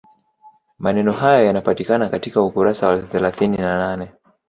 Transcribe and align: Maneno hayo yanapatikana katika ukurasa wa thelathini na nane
Maneno 0.79 1.11
hayo 1.13 1.45
yanapatikana 1.45 2.09
katika 2.09 2.41
ukurasa 2.41 2.87
wa 2.87 2.99
thelathini 2.99 3.57
na 3.57 3.77
nane 3.77 4.09